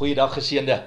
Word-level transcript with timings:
Goeiedag 0.00 0.30
geseënde. 0.32 0.78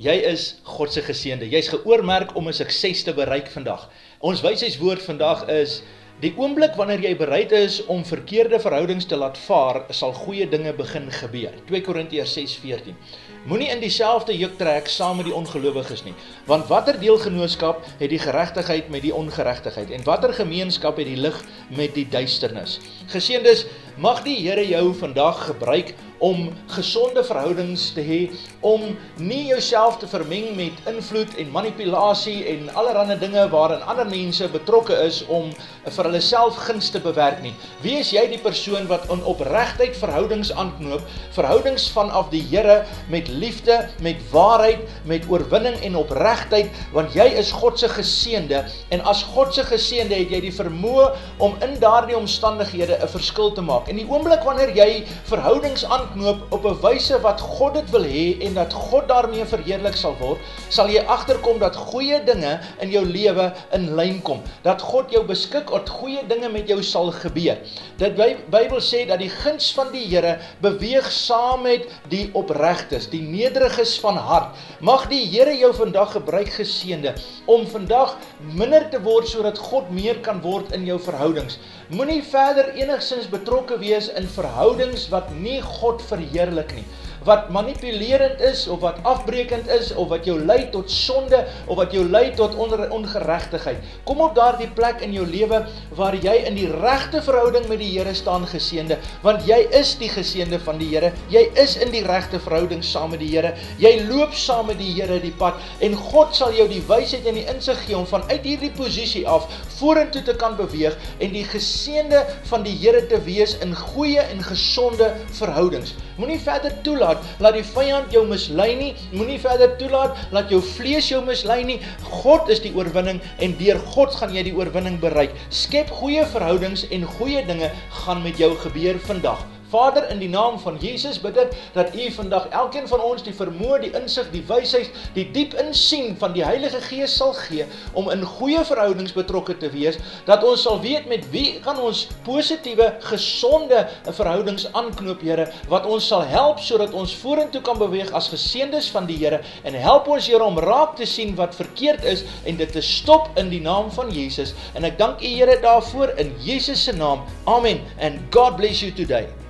Jy 0.00 0.14
is 0.30 0.42
God 0.64 0.88
se 0.94 1.02
geseënde. 1.04 1.44
Jy's 1.52 1.68
geoormerk 1.68 2.30
om 2.40 2.48
'n 2.48 2.56
sukses 2.56 3.02
te 3.04 3.12
bereik 3.12 3.50
vandag. 3.52 3.82
Ons 4.20 4.40
wysheidswoord 4.40 5.02
vandag 5.02 5.44
is 5.52 5.82
die 6.22 6.32
oomblik 6.40 6.72
wanneer 6.78 7.02
jy 7.04 7.16
bereid 7.16 7.52
is 7.52 7.82
om 7.92 8.04
verkeerde 8.04 8.56
verhoudings 8.60 9.04
te 9.04 9.16
laat 9.16 9.36
vaar, 9.38 9.82
sal 9.90 10.12
goeie 10.12 10.48
dinge 10.48 10.72
begin 10.72 11.10
gebeur. 11.12 11.52
2 11.66 11.80
Korintiërs 11.82 12.32
6:14. 12.32 12.96
Moenie 13.44 13.68
in 13.68 13.80
dieselfde 13.80 14.32
juk 14.32 14.56
trek 14.56 14.88
saam 14.88 15.16
met 15.16 15.26
die 15.26 15.34
ongelowiges 15.34 16.04
nie, 16.04 16.14
want 16.46 16.66
watter 16.66 16.96
deelgenootskap 17.00 17.84
het 17.98 18.10
die 18.10 18.18
geregtigheid 18.18 18.88
met 18.88 19.02
die 19.02 19.14
ongeregtigheid 19.14 19.90
en 19.90 20.04
watter 20.04 20.32
gemeenskap 20.32 20.96
het 20.96 21.06
die 21.06 21.20
lig 21.20 21.42
met 21.76 21.94
die 21.94 22.08
duisternis? 22.08 22.80
Geseëndes, 23.12 23.66
mag 23.96 24.24
die 24.24 24.48
Here 24.48 24.66
jou 24.68 24.94
vandag 24.94 25.44
gebruik 25.46 25.94
om 26.18 26.48
gesonde 26.72 27.24
verhoudings 27.24 27.90
te 27.96 28.00
hê, 28.00 28.20
om 28.64 28.96
nie 29.20 29.46
jouself 29.50 29.98
te 30.00 30.08
vermeng 30.08 30.54
met 30.56 30.88
invloed 30.88 31.34
en 31.36 31.50
manipulasie 31.52 32.38
en 32.52 32.70
allerlei 32.74 33.18
dinge 33.20 33.44
waarin 33.52 33.84
ander 33.84 34.08
mense 34.08 34.48
betrokke 34.52 34.96
is 35.04 35.22
om 35.28 35.50
vir 35.84 36.08
hulle 36.08 36.22
self 36.24 36.56
guns 36.66 36.88
te 36.90 37.00
bewerk 37.02 37.42
nie. 37.44 37.52
Wie 37.84 37.98
is 38.00 38.12
jy 38.14 38.24
die 38.32 38.40
persoon 38.42 38.88
wat 38.90 39.06
in 39.12 39.22
opregtheid 39.28 39.96
verhoudings 39.98 40.52
aanknoop, 40.52 41.04
verhoudings 41.36 41.88
vanaf 41.94 42.30
die 42.32 42.42
Here 42.46 42.84
met 43.12 43.28
liefde, 43.28 43.88
met 44.04 44.20
waarheid, 44.32 44.84
met 45.04 45.26
oorwinning 45.30 45.76
en 45.84 45.98
opregtheid, 45.98 46.70
want 46.94 47.14
jy 47.16 47.26
is 47.38 47.52
God 47.52 47.78
se 47.80 47.90
geseënde 47.92 48.62
en 48.94 49.04
as 49.10 49.24
God 49.34 49.54
se 49.54 49.66
geseënde 49.66 50.16
het 50.16 50.32
jy 50.32 50.40
die 50.46 50.54
vermoë 50.54 51.10
om 51.44 51.56
in 51.66 51.76
daardie 51.82 52.16
omstandighede 52.16 52.98
'n 53.02 53.08
verskil 53.08 53.52
te 53.52 53.60
maak. 53.60 53.88
In 53.88 53.96
die 53.96 54.08
oomblik 54.08 54.44
wanneer 54.46 54.72
jy 54.74 55.04
verhoudings 55.28 55.84
aan 55.84 56.05
aanknoop 56.06 56.52
op 56.52 56.64
'n 56.64 56.80
wyse 56.80 57.20
wat 57.20 57.40
God 57.40 57.74
dit 57.74 57.90
wil 57.90 58.04
hê 58.04 58.38
en 58.40 58.54
dat 58.54 58.72
God 58.72 59.08
daarmee 59.08 59.44
verheerlik 59.44 59.96
sal 59.96 60.14
word, 60.18 60.38
sal 60.68 60.88
jy 60.88 61.02
agterkom 61.06 61.58
dat 61.58 61.76
goeie 61.76 62.24
dinge 62.24 62.60
in 62.80 62.90
jou 62.90 63.04
lewe 63.04 63.52
in 63.72 63.94
lyn 63.94 64.22
kom. 64.22 64.42
Dat 64.62 64.82
God 64.82 65.10
jou 65.10 65.24
beskik 65.24 65.70
dat 65.70 65.88
goeie 65.88 66.26
dinge 66.28 66.48
met 66.48 66.68
jou 66.68 66.82
sal 66.82 67.10
gebeur. 67.12 67.58
Dit 67.98 68.14
Bybel 68.50 68.80
sê 68.80 69.06
dat 69.06 69.18
die 69.18 69.30
guns 69.30 69.72
van 69.74 69.92
die 69.92 70.06
Here 70.06 70.38
beweeg 70.60 71.10
saam 71.12 71.62
met 71.62 71.86
die 72.08 72.30
opregtes, 72.32 73.10
die 73.10 73.22
nederiges 73.22 73.98
van 74.00 74.16
hart. 74.16 74.54
Mag 74.80 75.08
die 75.08 75.26
Here 75.26 75.58
jou 75.58 75.74
vandag 75.74 76.12
gebruik 76.12 76.48
geseënde 76.48 77.14
om 77.46 77.66
vandag 77.66 78.16
minder 78.54 78.88
te 78.90 79.02
word 79.02 79.28
sodat 79.28 79.58
God 79.58 79.90
meer 79.90 80.20
kan 80.20 80.40
word 80.40 80.72
in 80.72 80.84
jou 80.84 80.98
verhoudings. 81.00 81.58
Moenie 81.88 82.22
verder 82.22 82.74
enigsins 82.74 83.28
betrokke 83.28 83.78
wees 83.78 84.08
in 84.08 84.26
verhoudings 84.26 85.08
wat 85.08 85.30
nie 85.34 85.60
God 85.62 85.95
God 85.96 86.08
verheerlik 86.10 86.74
nie 86.76 86.84
wat 87.26 87.50
manipulerend 87.50 88.40
is 88.40 88.66
of 88.70 88.80
wat 88.80 88.98
afbreekend 89.02 89.68
is 89.68 89.90
of 89.94 90.08
wat 90.12 90.26
jou 90.28 90.36
lei 90.38 90.68
tot 90.70 90.90
sonde 90.90 91.42
of 91.66 91.76
wat 91.80 91.94
jou 91.94 92.04
lei 92.06 92.30
tot 92.38 92.54
ongeregtigheid. 92.56 93.82
Kom 94.06 94.22
op 94.22 94.34
daardie 94.38 94.68
plek 94.78 95.02
in 95.04 95.14
jou 95.16 95.26
lewe 95.26 95.64
waar 95.98 96.14
jy 96.14 96.36
in 96.46 96.54
die 96.58 96.68
regte 96.70 97.22
verhouding 97.26 97.66
met 97.70 97.82
die 97.82 97.90
Here 97.96 98.14
staan 98.14 98.44
geseënde, 98.46 98.98
want 99.24 99.46
jy 99.48 99.58
is 99.74 99.94
die 99.98 100.10
geseënde 100.12 100.60
van 100.62 100.78
die 100.78 100.90
Here. 100.92 101.12
Jy 101.32 101.46
is 101.58 101.76
in 101.82 101.90
die 101.94 102.04
regte 102.06 102.40
verhouding 102.42 102.84
saam 102.84 103.12
met 103.14 103.22
die 103.24 103.32
Here. 103.32 103.54
Jy 103.82 103.94
loop 104.06 104.34
saam 104.36 104.70
met 104.70 104.78
die 104.82 104.92
Here 104.94 105.18
die 105.22 105.34
pad 105.34 105.58
en 105.84 105.96
God 105.98 106.34
sal 106.36 106.54
jou 106.56 106.68
die 106.70 106.82
wysheid 106.86 107.26
en 107.26 107.38
die 107.40 107.46
insig 107.50 107.80
gee 107.86 107.98
om 107.98 108.06
vanuit 108.08 108.44
hierdie 108.46 108.72
posisie 108.76 109.24
af 109.28 109.48
vorentoe 109.78 110.22
te 110.26 110.36
kan 110.38 110.56
beweeg 110.58 110.96
en 111.18 111.34
die 111.34 111.46
geseënde 111.48 112.22
van 112.50 112.66
die 112.66 112.76
Here 112.78 113.02
te 113.10 113.18
wees 113.26 113.56
in 113.64 113.74
goeie 113.76 114.22
en 114.22 114.44
gesonde 114.44 115.10
verhoudings. 115.38 115.96
Moenie 116.16 116.40
verder 116.40 116.72
toelaat 116.84 117.15
laat 117.42 117.58
die 117.58 117.64
vyand 117.72 118.12
jou 118.14 118.24
mislei 118.28 118.70
nie. 118.78 118.92
Moenie 119.12 119.40
verder 119.42 119.76
toelaat 119.80 120.16
laat 120.36 120.52
jou 120.52 120.62
vlees 120.74 121.10
jou 121.10 121.22
mislei 121.24 121.62
nie. 121.64 121.80
God 122.22 122.50
is 122.52 122.62
die 122.64 122.74
oorwinning 122.76 123.20
en 123.42 123.58
deur 123.60 123.80
God 123.96 124.14
gaan 124.16 124.34
jy 124.36 124.46
die 124.50 124.56
oorwinning 124.56 125.00
bereik. 125.02 125.36
Skep 125.50 125.92
goeie 126.00 126.26
verhoudings 126.32 126.86
en 126.90 127.08
goeie 127.18 127.44
dinge 127.46 127.72
gaan 128.04 128.24
met 128.26 128.40
jou 128.40 128.54
gebeur 128.66 129.00
vandag. 129.08 129.44
Vader, 129.70 130.08
in 130.10 130.20
die 130.22 130.30
naam 130.30 130.58
van 130.62 130.78
Jesus 130.82 131.18
bid 131.22 131.38
ek 131.40 131.54
dat 131.74 131.94
U 131.94 132.06
vandag 132.14 132.48
elkeen 132.54 132.88
van 132.88 133.02
ons 133.02 133.24
die 133.26 133.34
vermoë, 133.34 133.80
die 133.86 133.92
insig, 133.98 134.28
die 134.34 134.44
wysheid, 134.48 134.90
die 135.16 135.26
diep 135.34 135.56
insien 135.60 136.14
van 136.20 136.34
die 136.36 136.44
Heilige 136.46 136.80
Gees 136.86 137.16
sal 137.18 137.34
gee 137.38 137.66
om 137.98 138.10
in 138.12 138.24
goeie 138.36 138.62
verhoudings 138.66 139.14
betrokke 139.16 139.56
te 139.58 139.70
wees, 139.74 139.98
dat 140.28 140.44
ons 140.46 140.62
sal 140.66 140.80
weet 140.84 141.08
met 141.10 141.26
wie 141.32 141.58
kan 141.64 141.78
ons 141.82 142.06
positiewe, 142.26 142.92
gesonde 143.10 143.86
verhoudings 144.06 144.68
aanknoop, 144.72 145.24
Here, 145.26 145.48
wat 145.70 145.86
ons 145.90 146.06
sal 146.06 146.22
help 146.28 146.60
sodat 146.62 146.92
ons 146.94 147.14
vorentoe 147.18 147.62
kan 147.66 147.78
beweeg 147.80 148.12
as 148.14 148.28
geseëndes 148.30 148.90
van 148.94 149.08
die 149.08 149.16
Here 149.18 149.40
en 149.66 149.74
help 149.74 150.10
ons 150.12 150.28
Here 150.30 150.44
om 150.44 150.60
raak 150.62 150.94
te 151.00 151.08
sien 151.08 151.34
wat 151.38 151.56
verkeerd 151.58 152.04
is 152.06 152.22
en 152.46 152.60
dit 152.60 152.70
te 152.72 152.84
stop 152.84 153.32
in 153.40 153.50
die 153.50 153.62
naam 153.64 153.90
van 153.96 154.12
Jesus. 154.14 154.54
En 154.74 154.86
ek 154.86 155.00
dank 155.00 155.24
U 155.24 155.32
Here 155.32 155.58
daarvoor 155.64 156.14
in 156.22 156.34
Jesus 156.44 156.84
se 156.84 156.92
naam. 156.92 157.24
Amen. 157.46 157.82
And 157.98 158.20
God 158.30 158.56
bless 158.56 158.80
you 158.80 158.92
today. 158.92 159.45